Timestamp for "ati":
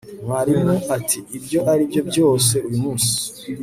0.95-1.19